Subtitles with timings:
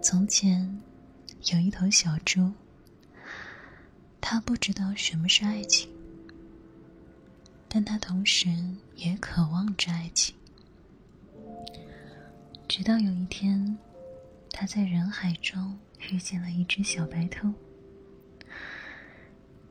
[0.00, 0.80] 从前，
[1.52, 2.52] 有一头小猪。
[4.20, 5.90] 它不知道什么是爱情，
[7.68, 8.48] 但它同时
[8.94, 10.34] 也渴望着爱情。
[12.68, 13.76] 直到有一天，
[14.50, 15.76] 它在人海中
[16.10, 17.52] 遇见了一只小白兔。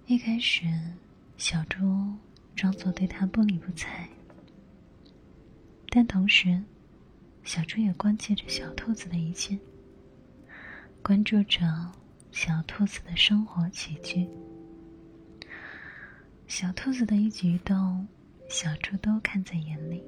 [0.05, 0.65] 一开始，
[1.37, 2.13] 小猪
[2.55, 4.07] 装作对它不理不睬，
[5.89, 6.61] 但同时，
[7.43, 9.57] 小猪也关切着小兔子的一切。
[11.03, 11.91] 关注着
[12.31, 14.29] 小兔子的生活起居，
[16.47, 18.07] 小兔子的一举一动，
[18.47, 20.03] 小猪都看在眼里。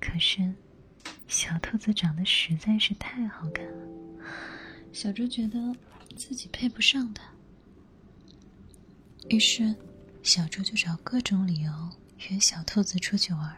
[0.00, 0.52] 可是，
[1.28, 3.86] 小兔子长得实在是太好看了，
[4.90, 5.76] 小猪觉得
[6.16, 7.22] 自己配不上它。
[9.28, 9.74] 于是，
[10.22, 11.72] 小猪就找各种理由
[12.30, 13.56] 约小兔子出去玩。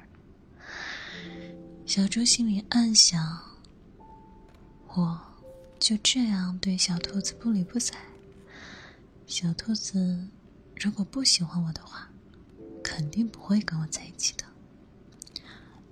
[1.87, 3.41] 小猪心里暗想：
[4.89, 5.32] 我。
[5.83, 7.99] 就这样对小兔子不理不睬。
[9.27, 10.29] 小兔子
[10.77, 12.09] 如果不喜欢我的话，
[12.85, 14.45] 肯定不会跟我在一起的。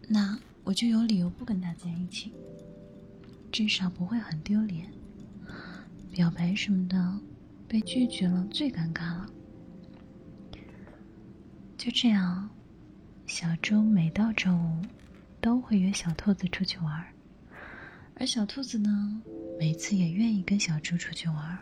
[0.06, 2.33] 那我就有理由不跟他在一起，
[3.51, 4.89] 至少不会很丢脸。
[6.12, 7.19] 表白什么的
[7.67, 9.29] 被拒绝了最尴尬了。
[11.77, 12.48] 就这样，
[13.27, 14.83] 小猪每到周五
[15.41, 17.05] 都会约小兔子出去玩，
[18.14, 19.20] 而小兔子呢？
[19.61, 21.58] 每次也愿意跟小猪出去玩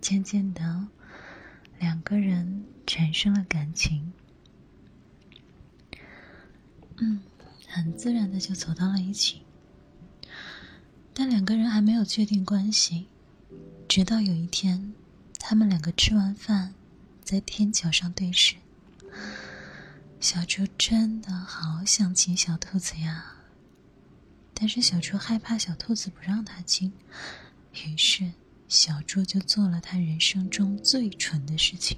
[0.00, 0.88] 渐渐的，
[1.78, 4.12] 两个人产生了感情，
[6.96, 7.20] 嗯，
[7.68, 9.42] 很自然的就走到了一起。
[11.14, 13.06] 但两个人还没有确定关系，
[13.88, 14.92] 直到有一天，
[15.38, 16.74] 他们两个吃完饭，
[17.22, 18.56] 在天桥上对视。
[20.18, 23.36] 小猪真的好想亲小兔子呀。
[24.62, 26.92] 但是小猪害怕小兔子不让它亲，
[27.72, 28.30] 于是
[28.68, 31.96] 小猪就做了他人生中最蠢的事情。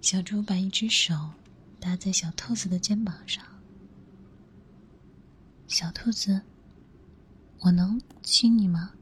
[0.00, 1.32] 小猪把一只手
[1.80, 3.44] 搭在小兔子的肩膀上，
[5.66, 6.42] 小兔子，
[7.58, 8.92] 我能亲你吗？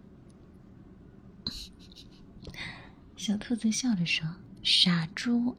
[3.15, 4.27] 小兔子笑着说
[4.65, 5.55] ：“傻猪，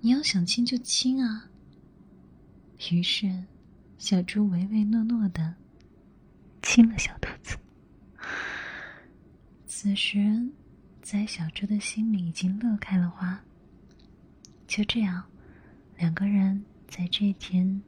[0.00, 1.50] 你要想亲就亲啊。”
[2.90, 3.44] 于是。
[3.98, 5.52] 小猪唯唯诺诺的
[6.62, 7.56] 亲了小兔子。
[9.66, 10.48] 此时，
[11.02, 13.42] 在小猪的心里已经乐开了花。
[14.68, 15.24] 就这样，
[15.96, 17.82] 两个人在这天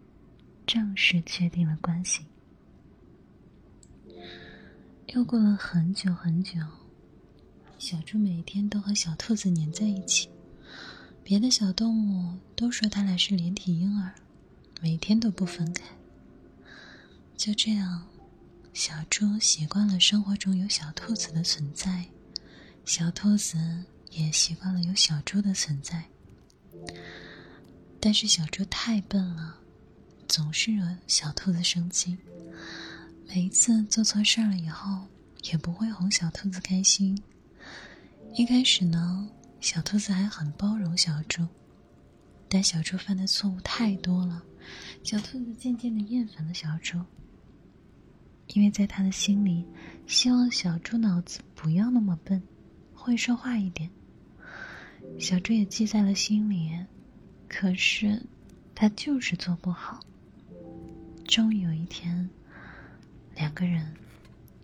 [0.66, 2.26] 正式确定了关系。
[5.14, 6.58] 又过了很久很久，
[7.78, 10.28] 小猪每天都和小兔子黏在一起，
[11.22, 14.12] 别的小动物都说他俩是连体婴儿，
[14.82, 15.84] 每天都不分开。
[17.40, 18.06] 就这样，
[18.74, 22.04] 小猪习惯了生活中有小兔子的存在，
[22.84, 23.56] 小兔子
[24.10, 26.04] 也习惯了有小猪的存在。
[27.98, 29.56] 但是小猪太笨了，
[30.28, 32.18] 总是惹小兔子生气。
[33.26, 35.06] 每一次做错事了以后，
[35.44, 37.18] 也不会哄小兔子开心。
[38.34, 39.30] 一开始呢，
[39.62, 41.48] 小兔子还很包容小猪，
[42.50, 44.42] 但小猪犯的错误太多了，
[45.02, 47.02] 小兔子渐渐的厌烦了小猪。
[48.54, 49.64] 因为在他的心里，
[50.06, 52.42] 希望小猪脑子不要那么笨，
[52.92, 53.88] 会说话一点。
[55.18, 56.76] 小猪也记在了心里，
[57.48, 58.20] 可是
[58.74, 60.00] 他就是做不好。
[61.26, 62.28] 终于有一天，
[63.36, 63.94] 两个人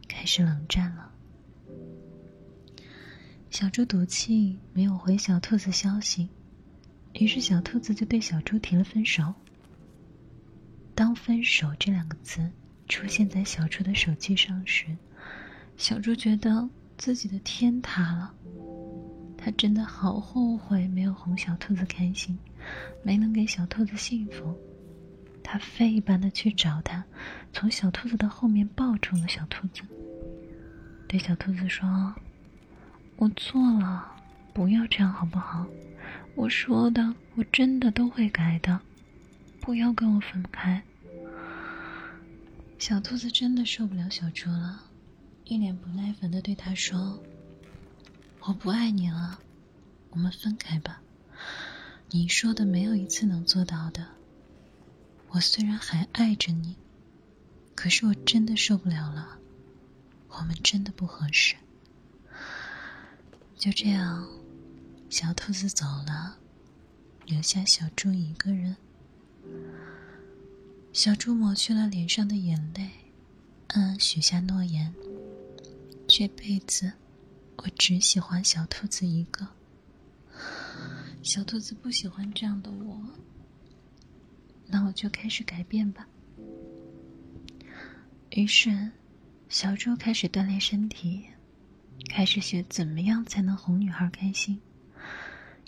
[0.08, 1.12] 开始冷战了。
[3.50, 6.28] 小猪赌气没有回小兔子消息，
[7.14, 9.32] 于是小兔子就对小猪提了分手。
[10.94, 12.50] 当“分手”这两个字。
[12.88, 14.86] 出现在小猪的手机上时，
[15.76, 18.32] 小猪觉得自己的天塌了。
[19.36, 22.36] 他真的好后悔没有哄小兔子开心，
[23.02, 24.56] 没能给小兔子幸福。
[25.42, 27.04] 他飞一般的去找他，
[27.52, 29.82] 从小兔子的后面抱住了小兔子，
[31.06, 32.12] 对小兔子说
[33.16, 34.10] ：“我错了，
[34.52, 35.64] 不要这样好不好？
[36.34, 38.80] 我说的，我真的都会改的，
[39.60, 40.82] 不要跟我分开。”
[42.88, 44.80] 小兔子真的受不了小猪了，
[45.42, 47.20] 一脸不耐烦的对他说
[48.38, 49.40] ：“我不爱你了，
[50.10, 51.02] 我们分开吧。
[52.10, 54.06] 你说的没有一次能做到的。
[55.30, 56.76] 我虽然还爱着你，
[57.74, 59.36] 可是我真的受不了了，
[60.28, 61.56] 我们真的不合适。”
[63.58, 64.28] 就这样，
[65.10, 66.38] 小兔子走了，
[67.24, 68.76] 留下小猪一个人。
[70.96, 72.88] 小猪抹去了脸上的眼泪，
[73.66, 74.94] 嗯，许下诺言，
[76.08, 76.90] 这辈子
[77.56, 79.46] 我只喜欢小兔子一个。
[81.22, 82.98] 小兔子不喜欢这样的我，
[84.66, 86.08] 那我就开始改变吧。
[88.30, 88.90] 于是，
[89.50, 91.26] 小猪开始锻炼身体，
[92.08, 94.58] 开始学怎么样才能哄女孩开心。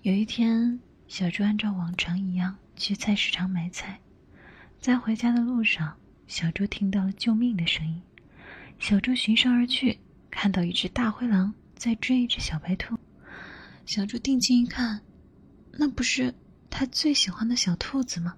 [0.01, 4.01] 有一天，小猪按照往常一样去菜市场买菜，
[4.81, 5.97] 在回家的路上，
[6.29, 8.01] 小猪听到了救命的声音。
[8.79, 9.99] 小猪循声而去，
[10.31, 12.97] 看到一只大灰狼在追一只小白兔。
[13.85, 15.01] 小猪定睛一看。
[15.73, 16.35] 那不是
[16.71, 18.37] 他最喜欢的小兔子吗？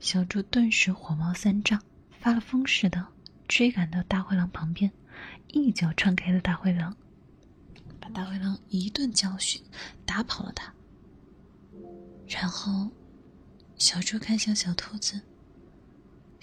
[0.00, 1.82] 小猪顿时火冒三丈，
[2.20, 3.06] 发了疯似的
[3.48, 4.90] 追赶到大灰狼旁边，
[5.48, 6.96] 一脚踹开了大灰狼，
[7.98, 9.62] 把大灰狼一顿教训，
[10.06, 10.72] 打跑了他。
[12.28, 12.90] 然后，
[13.76, 15.20] 小猪看向小兔子，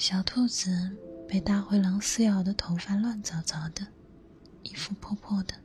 [0.07, 0.95] 小兔子
[1.27, 3.87] 被大灰狼撕咬的头发乱糟糟的，
[4.61, 5.55] 衣服破破的，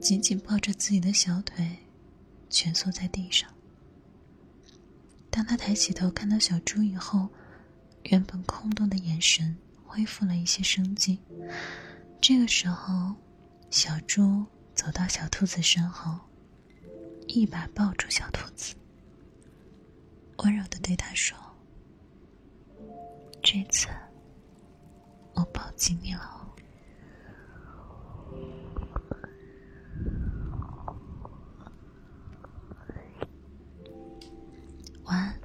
[0.00, 1.78] 紧紧抱着自己的小腿。
[2.50, 3.48] 蜷缩在地上。
[5.30, 7.28] 当他抬起头看到小猪以后，
[8.06, 11.20] 原本空洞的眼神恢复了一些生机。
[12.20, 13.14] 这个时候，
[13.70, 14.44] 小猪
[14.74, 16.18] 走到小兔子身后，
[17.28, 18.74] 一把抱住小兔子，
[20.38, 21.38] 温柔的对他说。
[35.08, 35.37] 晚安